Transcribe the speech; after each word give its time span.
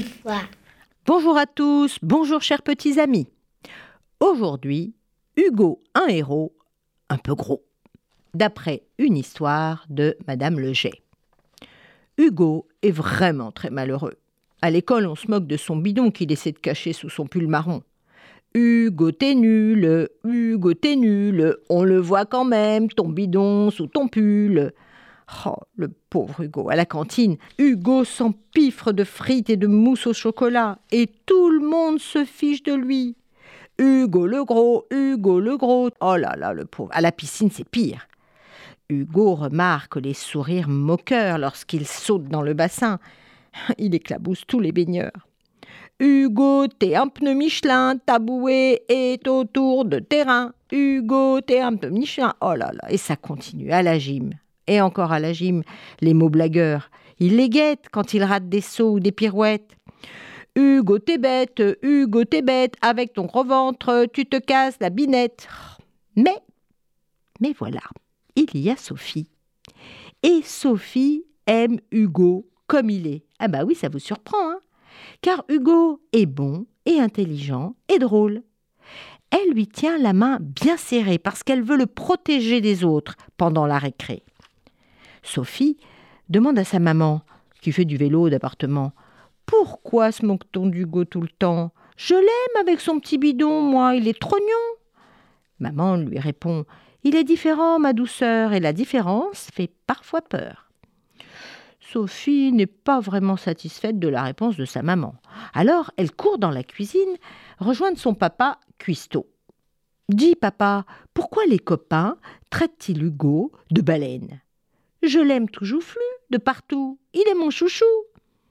fois. 0.00 0.40
Bonjour 1.06 1.36
à 1.36 1.46
tous, 1.46 1.98
bonjour 2.02 2.40
chers 2.40 2.62
petits 2.62 2.98
amis. 2.98 3.28
Aujourd'hui, 4.20 4.94
Hugo, 5.36 5.82
un 5.94 6.06
héros, 6.06 6.54
un 7.10 7.18
peu 7.18 7.34
gros, 7.34 7.62
d'après 8.32 8.84
une 8.98 9.16
histoire 9.16 9.84
de 9.90 10.16
Madame 10.26 10.58
Leger. 10.58 11.02
Hugo 12.16 12.66
est 12.82 12.90
vraiment 12.90 13.52
très 13.52 13.70
malheureux. 13.70 14.14
À 14.62 14.70
l'école, 14.70 15.06
on 15.06 15.16
se 15.16 15.30
moque 15.30 15.46
de 15.46 15.56
son 15.56 15.76
bidon 15.76 16.10
qu'il 16.10 16.32
essaie 16.32 16.52
de 16.52 16.58
cacher 16.58 16.92
sous 16.92 17.10
son 17.10 17.26
pull 17.26 17.48
marron. 17.48 17.82
Hugo, 18.54 19.12
t'es 19.12 19.34
nul, 19.34 20.08
Hugo, 20.24 20.74
t'es 20.74 20.96
nul, 20.96 21.56
on 21.68 21.82
le 21.82 21.98
voit 21.98 22.24
quand 22.24 22.44
même, 22.44 22.88
ton 22.88 23.08
bidon 23.08 23.70
sous 23.70 23.88
ton 23.88 24.08
pull. 24.08 24.72
Oh, 25.46 25.56
le 25.76 25.88
pauvre 25.88 26.42
Hugo, 26.42 26.68
à 26.70 26.76
la 26.76 26.86
cantine, 26.86 27.36
Hugo 27.58 28.04
s'empiffre 28.04 28.92
de 28.92 29.04
frites 29.04 29.50
et 29.50 29.56
de 29.56 29.66
mousse 29.66 30.06
au 30.06 30.12
chocolat, 30.12 30.78
et 30.90 31.08
tout 31.26 31.50
le 31.50 31.66
monde 31.66 31.98
se 31.98 32.24
fiche 32.24 32.62
de 32.62 32.74
lui. 32.74 33.16
Hugo 33.78 34.26
le 34.26 34.44
gros, 34.44 34.86
Hugo 34.90 35.40
le 35.40 35.56
gros. 35.56 35.90
Oh 36.00 36.16
là 36.16 36.36
là, 36.36 36.52
le 36.52 36.64
pauvre. 36.64 36.90
À 36.92 37.00
la 37.00 37.10
piscine, 37.12 37.50
c'est 37.50 37.68
pire. 37.68 38.06
Hugo 38.88 39.34
remarque 39.34 39.96
les 39.96 40.14
sourires 40.14 40.68
moqueurs 40.68 41.38
lorsqu'il 41.38 41.86
saute 41.86 42.28
dans 42.28 42.42
le 42.42 42.54
bassin. 42.54 42.98
Il 43.78 43.94
éclabousse 43.94 44.44
tous 44.46 44.60
les 44.60 44.72
baigneurs. 44.72 45.26
Hugo, 45.98 46.66
t'es 46.66 46.94
un 46.94 47.08
pneu 47.08 47.32
Michelin, 47.34 47.96
ta 47.96 48.18
bouée 48.18 48.82
est 48.88 49.26
autour 49.28 49.84
de 49.84 49.98
terrain. 49.98 50.52
Hugo, 50.70 51.40
t'es 51.40 51.60
un 51.60 51.76
pneu 51.76 51.90
Michelin. 51.90 52.34
Oh 52.40 52.54
là 52.54 52.70
là, 52.72 52.90
et 52.90 52.98
ça 52.98 53.16
continue 53.16 53.70
à 53.72 53.82
la 53.82 53.98
gym. 53.98 54.32
Et 54.66 54.80
encore 54.80 55.12
à 55.12 55.20
la 55.20 55.32
gym, 55.32 55.62
les 56.00 56.14
mots 56.14 56.28
blagueurs. 56.28 56.90
Il 57.18 57.36
les 57.36 57.48
guette 57.48 57.86
quand 57.90 58.14
il 58.14 58.24
rate 58.24 58.48
des 58.48 58.60
sauts 58.60 58.92
ou 58.92 59.00
des 59.00 59.12
pirouettes. 59.12 59.76
Hugo, 60.54 60.98
t'es 60.98 61.18
bête, 61.18 61.62
Hugo, 61.82 62.24
t'es 62.24 62.42
bête, 62.42 62.74
avec 62.82 63.14
ton 63.14 63.24
gros 63.24 63.44
ventre, 63.44 64.06
tu 64.12 64.26
te 64.26 64.36
casses 64.36 64.76
la 64.80 64.90
binette. 64.90 65.48
Mais, 66.16 66.36
mais 67.40 67.54
voilà, 67.58 67.80
il 68.36 68.58
y 68.58 68.68
a 68.68 68.76
Sophie. 68.76 69.30
Et 70.22 70.42
Sophie 70.42 71.24
aime 71.46 71.78
Hugo 71.90 72.46
comme 72.66 72.90
il 72.90 73.06
est. 73.06 73.24
Ah 73.38 73.48
bah 73.48 73.64
oui, 73.64 73.74
ça 73.74 73.88
vous 73.88 73.98
surprend, 73.98 74.50
hein 74.50 74.58
Car 75.20 75.44
Hugo 75.48 76.00
est 76.12 76.26
bon 76.26 76.66
et 76.86 77.00
intelligent 77.00 77.74
et 77.88 77.98
drôle. 77.98 78.42
Elle 79.30 79.52
lui 79.52 79.66
tient 79.66 79.98
la 79.98 80.12
main 80.12 80.38
bien 80.40 80.76
serrée 80.76 81.18
parce 81.18 81.42
qu'elle 81.42 81.62
veut 81.62 81.76
le 81.76 81.86
protéger 81.86 82.60
des 82.60 82.84
autres 82.84 83.16
pendant 83.38 83.66
la 83.66 83.78
récré. 83.78 84.22
Sophie 85.22 85.78
demande 86.28 86.58
à 86.58 86.64
sa 86.64 86.78
maman, 86.78 87.22
qui 87.60 87.72
fait 87.72 87.84
du 87.84 87.96
vélo 87.96 88.28
d'appartement, 88.28 88.92
Pourquoi 89.46 90.12
se 90.12 90.24
moque-t-on 90.24 90.66
d'Hugo 90.66 91.04
tout 91.04 91.20
le 91.20 91.28
temps? 91.28 91.72
Je 91.96 92.14
l'aime 92.14 92.60
avec 92.60 92.80
son 92.80 92.98
petit 93.00 93.18
bidon, 93.18 93.60
moi, 93.60 93.94
il 93.94 94.08
est 94.08 94.18
trognon. 94.18 94.44
Maman 95.58 95.96
lui 95.96 96.18
répond 96.18 96.64
Il 97.04 97.16
est 97.16 97.24
différent, 97.24 97.78
ma 97.78 97.92
douceur, 97.92 98.52
et 98.52 98.60
la 98.60 98.72
différence 98.72 99.48
fait 99.52 99.70
parfois 99.86 100.22
peur. 100.22 100.70
Sophie 101.92 102.52
n'est 102.52 102.66
pas 102.66 103.00
vraiment 103.00 103.36
satisfaite 103.36 103.98
de 103.98 104.08
la 104.08 104.22
réponse 104.22 104.56
de 104.56 104.64
sa 104.64 104.82
maman. 104.82 105.14
Alors 105.52 105.90
elle 105.96 106.10
court 106.10 106.38
dans 106.38 106.50
la 106.50 106.62
cuisine 106.62 107.16
rejoindre 107.58 107.98
son 107.98 108.14
papa 108.14 108.58
cuistot. 108.78 109.26
Dis, 110.08 110.34
papa, 110.34 110.86
pourquoi 111.12 111.44
les 111.46 111.58
copains 111.58 112.16
traitent-ils 112.50 113.02
Hugo 113.02 113.52
de 113.70 113.82
baleine? 113.82 114.40
Je 115.02 115.18
l'aime 115.18 115.48
tout 115.48 115.64
joufflu, 115.64 116.00
de 116.30 116.38
partout. 116.38 116.98
Il 117.14 117.26
est 117.28 117.34
mon 117.34 117.50
chouchou. 117.50 117.84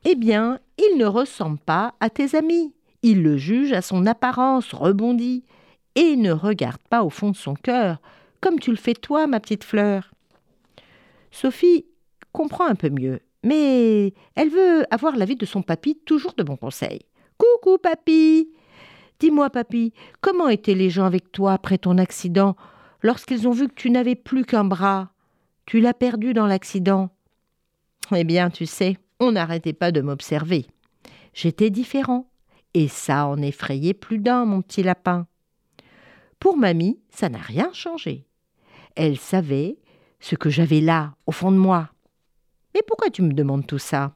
Eh 0.03 0.15
bien, 0.15 0.59
il 0.77 0.97
ne 0.97 1.05
ressemble 1.05 1.59
pas 1.59 1.93
à 1.99 2.09
tes 2.09 2.35
amis. 2.35 2.73
Il 3.03 3.23
le 3.23 3.37
juge 3.37 3.73
à 3.73 3.81
son 3.81 4.05
apparence 4.05 4.73
rebondie 4.73 5.43
et 5.95 6.15
ne 6.15 6.31
regarde 6.31 6.81
pas 6.89 7.03
au 7.03 7.09
fond 7.09 7.31
de 7.31 7.35
son 7.35 7.55
cœur, 7.55 7.97
comme 8.39 8.59
tu 8.59 8.71
le 8.71 8.77
fais 8.77 8.93
toi, 8.93 9.27
ma 9.27 9.39
petite 9.39 9.63
fleur. 9.63 10.11
Sophie 11.31 11.85
comprend 12.31 12.65
un 12.65 12.75
peu 12.75 12.89
mieux, 12.89 13.19
mais 13.43 14.13
elle 14.35 14.49
veut 14.49 14.85
avoir 14.91 15.15
l'avis 15.15 15.35
de 15.35 15.45
son 15.45 15.61
papy 15.61 15.97
toujours 16.05 16.33
de 16.33 16.43
bons 16.43 16.57
conseils. 16.57 17.01
Coucou, 17.37 17.77
papy 17.77 18.49
Dis-moi, 19.19 19.49
papy, 19.49 19.93
comment 20.19 20.49
étaient 20.49 20.73
les 20.73 20.89
gens 20.89 21.05
avec 21.05 21.31
toi 21.31 21.53
après 21.53 21.77
ton 21.77 21.97
accident, 21.97 22.55
lorsqu'ils 23.03 23.47
ont 23.47 23.51
vu 23.51 23.67
que 23.67 23.75
tu 23.75 23.91
n'avais 23.91 24.15
plus 24.15 24.45
qu'un 24.45 24.63
bras? 24.63 25.11
Tu 25.65 25.79
l'as 25.79 25.93
perdu 25.93 26.33
dans 26.33 26.47
l'accident. 26.47 27.09
Eh 28.15 28.23
bien, 28.23 28.49
tu 28.49 28.65
sais, 28.65 28.97
on 29.19 29.33
n'arrêtait 29.33 29.73
pas 29.73 29.91
de 29.91 30.01
m'observer. 30.01 30.65
J'étais 31.33 31.69
différent, 31.69 32.29
et 32.73 32.87
ça 32.87 33.27
en 33.27 33.41
effrayait 33.41 33.93
plus 33.93 34.17
d'un, 34.17 34.45
mon 34.45 34.61
petit 34.61 34.83
lapin. 34.83 35.27
Pour 36.39 36.57
mamie, 36.57 36.99
ça 37.09 37.29
n'a 37.29 37.39
rien 37.39 37.71
changé. 37.73 38.25
Elle 38.95 39.17
savait 39.17 39.77
ce 40.19 40.35
que 40.35 40.49
j'avais 40.49 40.81
là, 40.81 41.15
au 41.25 41.31
fond 41.31 41.51
de 41.51 41.57
moi. 41.57 41.89
Mais 42.73 42.81
pourquoi 42.87 43.09
tu 43.09 43.21
me 43.21 43.33
demandes 43.33 43.67
tout 43.67 43.77
ça? 43.77 44.15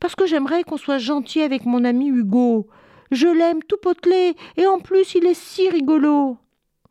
Parce 0.00 0.14
que 0.14 0.26
j'aimerais 0.26 0.64
qu'on 0.64 0.76
soit 0.76 0.98
gentil 0.98 1.42
avec 1.42 1.64
mon 1.64 1.84
ami 1.84 2.08
Hugo. 2.08 2.68
Je 3.10 3.26
l'aime 3.26 3.62
tout 3.62 3.76
potelé, 3.80 4.34
et 4.56 4.66
en 4.66 4.78
plus 4.78 5.14
il 5.14 5.26
est 5.26 5.34
si 5.34 5.68
rigolo. 5.68 6.38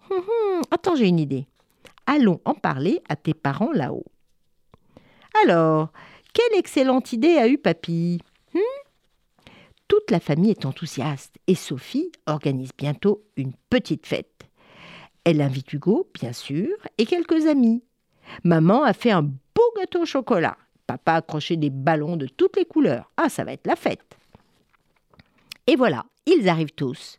Hum, 0.09 0.17
hum, 0.17 0.61
attends, 0.71 0.95
j'ai 0.95 1.07
une 1.07 1.19
idée. 1.19 1.47
Allons 2.13 2.41
en 2.43 2.55
parler 2.55 3.01
à 3.07 3.15
tes 3.15 3.33
parents 3.33 3.71
là-haut. 3.71 4.03
Alors, 5.45 5.93
quelle 6.33 6.59
excellente 6.59 7.13
idée 7.13 7.37
a 7.37 7.47
eu 7.47 7.57
papy 7.57 8.19
hmm? 8.53 8.59
Toute 9.87 10.11
la 10.11 10.19
famille 10.19 10.51
est 10.51 10.65
enthousiaste 10.65 11.35
et 11.47 11.55
Sophie 11.55 12.11
organise 12.25 12.71
bientôt 12.77 13.23
une 13.37 13.53
petite 13.69 14.05
fête. 14.05 14.43
Elle 15.23 15.39
invite 15.39 15.71
Hugo, 15.71 16.09
bien 16.13 16.33
sûr, 16.33 16.67
et 16.97 17.05
quelques 17.05 17.47
amis. 17.47 17.81
Maman 18.43 18.83
a 18.83 18.91
fait 18.91 19.11
un 19.11 19.21
beau 19.23 19.73
gâteau 19.77 20.01
au 20.01 20.05
chocolat. 20.05 20.57
Papa 20.87 21.13
a 21.13 21.15
accroché 21.15 21.55
des 21.55 21.69
ballons 21.69 22.17
de 22.17 22.27
toutes 22.27 22.57
les 22.57 22.65
couleurs. 22.65 23.09
Ah, 23.15 23.29
ça 23.29 23.45
va 23.45 23.53
être 23.53 23.67
la 23.67 23.77
fête. 23.77 24.17
Et 25.65 25.77
voilà, 25.77 26.03
ils 26.25 26.49
arrivent 26.49 26.75
tous. 26.75 27.15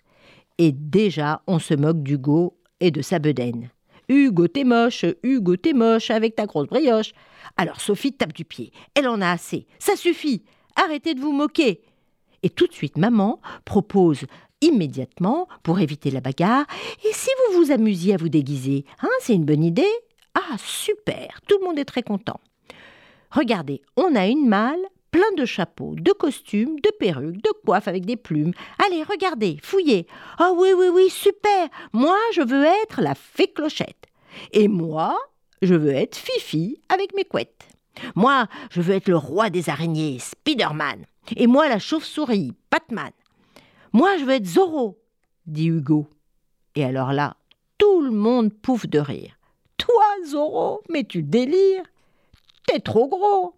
Et 0.58 0.70
déjà, 0.70 1.40
on 1.46 1.58
se 1.58 1.72
moque 1.72 2.02
d'Hugo 2.02 2.58
et 2.80 2.90
de 2.90 3.00
sa 3.00 3.18
bedaine. 3.18 3.70
Hugo, 4.08 4.48
t'es 4.48 4.64
moche, 4.64 5.04
Hugo, 5.22 5.56
t'es 5.56 5.72
moche 5.72 6.10
avec 6.10 6.36
ta 6.36 6.46
grosse 6.46 6.68
brioche. 6.68 7.12
Alors 7.56 7.80
Sophie 7.80 8.12
tape 8.12 8.32
du 8.32 8.44
pied. 8.44 8.72
Elle 8.94 9.08
en 9.08 9.20
a 9.20 9.30
assez. 9.30 9.66
Ça 9.78 9.96
suffit. 9.96 10.42
Arrêtez 10.76 11.14
de 11.14 11.20
vous 11.20 11.32
moquer. 11.32 11.82
Et 12.42 12.50
tout 12.50 12.66
de 12.66 12.72
suite, 12.72 12.98
maman 12.98 13.40
propose 13.64 14.24
immédiatement, 14.62 15.48
pour 15.62 15.80
éviter 15.80 16.10
la 16.10 16.20
bagarre, 16.20 16.66
et 17.04 17.12
si 17.12 17.28
vous 17.50 17.58
vous 17.58 17.72
amusiez 17.72 18.14
à 18.14 18.16
vous 18.16 18.28
déguiser 18.28 18.84
Hein, 19.02 19.08
c'est 19.20 19.34
une 19.34 19.44
bonne 19.44 19.64
idée 19.64 19.90
Ah, 20.34 20.56
super 20.58 21.40
Tout 21.48 21.58
le 21.60 21.66
monde 21.66 21.78
est 21.78 21.84
très 21.84 22.02
content. 22.02 22.40
Regardez, 23.30 23.82
on 23.96 24.14
a 24.14 24.26
une 24.26 24.48
malle 24.48 24.80
plein 25.12 25.30
de 25.36 25.44
chapeaux, 25.44 25.94
de 25.94 26.10
costumes, 26.10 26.80
de 26.80 26.90
perruques, 26.98 27.42
de 27.42 27.50
coiffes 27.64 27.86
avec 27.86 28.04
des 28.04 28.16
plumes. 28.16 28.52
Allez, 28.84 29.04
regardez, 29.04 29.58
fouillez. 29.62 30.08
Ah 30.38 30.50
oh, 30.50 30.56
oui, 30.58 30.70
oui, 30.76 30.86
oui, 30.92 31.10
super. 31.10 31.68
Moi, 31.92 32.16
je 32.34 32.40
veux 32.40 32.64
être 32.64 33.00
la 33.00 33.14
fée 33.14 33.52
clochette. 33.52 34.06
Et 34.52 34.66
moi, 34.66 35.16
je 35.60 35.74
veux 35.74 35.92
être 35.92 36.16
Fifi 36.16 36.80
avec 36.88 37.14
mes 37.14 37.24
couettes. 37.24 37.68
Moi, 38.16 38.46
je 38.70 38.80
veux 38.80 38.94
être 38.94 39.08
le 39.08 39.18
roi 39.18 39.50
des 39.50 39.68
araignées, 39.68 40.18
Spiderman. 40.18 41.04
Et 41.36 41.46
moi, 41.46 41.68
la 41.68 41.78
chauve-souris, 41.78 42.54
Batman. 42.70 43.12
Moi, 43.92 44.16
je 44.16 44.24
veux 44.24 44.32
être 44.32 44.46
Zorro, 44.46 44.98
dit 45.46 45.68
Hugo. 45.68 46.08
Et 46.74 46.84
alors 46.84 47.12
là, 47.12 47.36
tout 47.76 48.00
le 48.00 48.10
monde 48.10 48.52
pouffe 48.54 48.88
de 48.88 48.98
rire. 48.98 49.36
Toi, 49.76 50.04
Zorro, 50.26 50.80
mais 50.88 51.04
tu 51.04 51.22
délires. 51.22 51.84
T'es 52.66 52.80
trop 52.80 53.08
gros. 53.08 53.54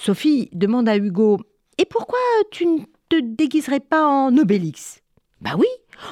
Sophie 0.00 0.48
demande 0.54 0.88
à 0.88 0.96
Hugo 0.96 1.40
Et 1.76 1.84
pourquoi 1.84 2.18
tu 2.50 2.64
ne 2.64 2.78
te 3.10 3.20
déguiserais 3.20 3.80
pas 3.80 4.06
en 4.06 4.34
Obélix? 4.38 5.02
Bah 5.42 5.56
oui, 5.58 5.66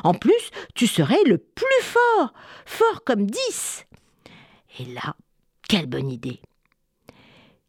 en 0.04 0.12
plus, 0.12 0.50
tu 0.74 0.86
serais 0.86 1.24
le 1.24 1.38
plus 1.38 1.80
fort, 1.80 2.34
fort 2.66 3.02
comme 3.04 3.24
dix. 3.24 3.86
Et 4.78 4.84
là, 4.92 5.16
quelle 5.70 5.86
bonne 5.86 6.10
idée 6.10 6.42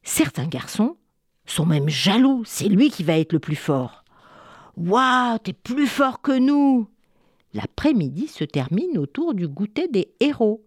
Certains 0.04 0.48
garçons 0.48 0.98
sont 1.46 1.66
même 1.66 1.88
jaloux, 1.88 2.44
c'est 2.46 2.68
lui 2.68 2.90
qui 2.90 3.06
va 3.06 3.18
être 3.18 3.32
le 3.32 3.40
plus 3.40 3.56
fort. 3.56 4.04
Waouh, 4.76 5.38
t'es 5.38 5.54
plus 5.54 5.88
fort 5.88 6.22
que 6.22 6.38
nous 6.38 6.90
L'après-midi 7.54 8.28
se 8.28 8.44
termine 8.44 8.98
autour 8.98 9.34
du 9.34 9.48
goûter 9.48 9.88
des 9.88 10.14
héros. 10.20 10.66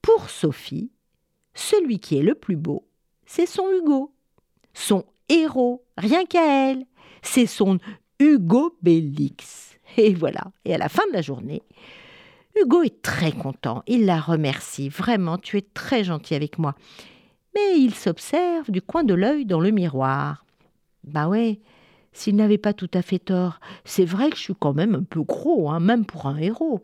Pour 0.00 0.30
Sophie, 0.30 0.90
celui 1.52 2.00
qui 2.00 2.16
est 2.16 2.22
le 2.22 2.34
plus 2.34 2.56
beau, 2.56 2.88
c'est 3.26 3.46
son 3.46 3.70
Hugo 3.70 4.13
son 4.74 5.04
héros, 5.28 5.84
rien 5.96 6.24
qu'à 6.26 6.70
elle. 6.70 6.84
C'est 7.22 7.46
son 7.46 7.78
Hugo 8.18 8.76
Bélix. 8.82 9.78
Et 9.96 10.14
voilà. 10.14 10.52
Et 10.64 10.74
à 10.74 10.78
la 10.78 10.88
fin 10.88 11.06
de 11.08 11.12
la 11.12 11.22
journée, 11.22 11.62
Hugo 12.56 12.82
est 12.82 13.02
très 13.02 13.32
content. 13.32 13.82
Il 13.86 14.06
la 14.06 14.20
remercie. 14.20 14.88
Vraiment, 14.88 15.38
tu 15.38 15.56
es 15.56 15.62
très 15.62 16.04
gentil 16.04 16.34
avec 16.34 16.58
moi. 16.58 16.74
Mais 17.54 17.78
il 17.78 17.94
s'observe 17.94 18.70
du 18.70 18.82
coin 18.82 19.04
de 19.04 19.14
l'œil 19.14 19.46
dans 19.46 19.60
le 19.60 19.70
miroir. 19.70 20.44
Bah 21.04 21.28
ouais, 21.28 21.60
s'il 22.12 22.36
n'avait 22.36 22.58
pas 22.58 22.72
tout 22.72 22.90
à 22.94 23.02
fait 23.02 23.18
tort, 23.18 23.60
c'est 23.84 24.04
vrai 24.04 24.30
que 24.30 24.36
je 24.36 24.42
suis 24.42 24.54
quand 24.58 24.72
même 24.72 24.94
un 24.94 25.02
peu 25.02 25.22
gros, 25.22 25.70
hein, 25.70 25.80
même 25.80 26.06
pour 26.06 26.26
un 26.26 26.38
héros. 26.38 26.82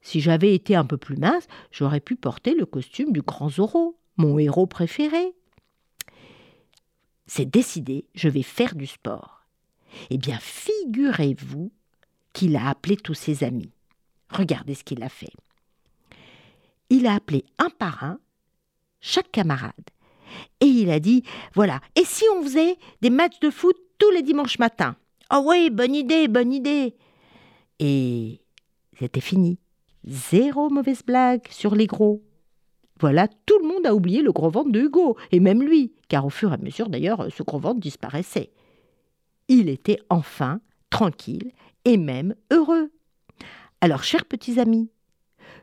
Si 0.00 0.20
j'avais 0.20 0.54
été 0.54 0.76
un 0.76 0.84
peu 0.84 0.96
plus 0.96 1.16
mince, 1.16 1.46
j'aurais 1.70 2.00
pu 2.00 2.16
porter 2.16 2.54
le 2.54 2.66
costume 2.66 3.12
du 3.12 3.22
grand 3.22 3.48
Zorro, 3.48 3.98
mon 4.16 4.38
héros 4.38 4.66
préféré. 4.66 5.34
C'est 7.26 7.46
décidé, 7.46 8.06
je 8.14 8.28
vais 8.28 8.42
faire 8.42 8.74
du 8.74 8.86
sport. 8.86 9.42
Eh 10.10 10.18
bien, 10.18 10.38
figurez-vous 10.38 11.72
qu'il 12.32 12.56
a 12.56 12.68
appelé 12.68 12.96
tous 12.96 13.14
ses 13.14 13.44
amis. 13.44 13.70
Regardez 14.30 14.74
ce 14.74 14.84
qu'il 14.84 15.02
a 15.02 15.08
fait. 15.08 15.32
Il 16.90 17.06
a 17.06 17.14
appelé 17.14 17.44
un 17.58 17.70
par 17.70 18.04
un 18.04 18.18
chaque 19.00 19.30
camarade. 19.30 19.72
Et 20.60 20.66
il 20.66 20.90
a 20.90 21.00
dit 21.00 21.22
Voilà, 21.54 21.80
et 21.94 22.04
si 22.04 22.24
on 22.36 22.42
faisait 22.42 22.76
des 23.00 23.10
matchs 23.10 23.38
de 23.40 23.50
foot 23.50 23.76
tous 23.98 24.10
les 24.10 24.22
dimanches 24.22 24.58
matins? 24.58 24.96
Oh 25.32 25.44
oui, 25.46 25.70
bonne 25.70 25.94
idée, 25.94 26.28
bonne 26.28 26.52
idée 26.52 26.94
Et 27.78 28.40
c'était 28.98 29.20
fini. 29.20 29.58
Zéro 30.06 30.68
mauvaise 30.68 31.02
blague 31.02 31.46
sur 31.50 31.74
les 31.74 31.86
gros. 31.86 32.22
Voilà, 33.00 33.28
tout 33.46 33.58
le 33.60 33.68
monde 33.68 33.86
a 33.86 33.94
oublié 33.94 34.22
le 34.22 34.32
gros 34.32 34.50
ventre 34.50 34.70
de 34.70 34.80
Hugo, 34.80 35.16
et 35.32 35.40
même 35.40 35.62
lui, 35.62 35.92
car 36.08 36.24
au 36.24 36.30
fur 36.30 36.50
et 36.50 36.54
à 36.54 36.58
mesure 36.58 36.88
d'ailleurs, 36.88 37.26
ce 37.30 37.42
gros 37.42 37.58
ventre 37.58 37.80
disparaissait. 37.80 38.52
Il 39.48 39.68
était 39.68 39.98
enfin 40.08 40.60
tranquille 40.90 41.50
et 41.84 41.96
même 41.96 42.34
heureux. 42.52 42.90
Alors, 43.80 44.04
chers 44.04 44.24
petits 44.24 44.60
amis, 44.60 44.90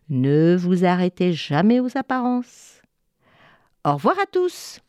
ne 0.09 0.55
vous 0.59 0.85
arrêtez 0.85 1.33
jamais 1.33 1.79
aux 1.79 1.97
apparences. 1.97 2.81
Au 3.85 3.93
revoir 3.93 4.19
à 4.19 4.25
tous 4.25 4.79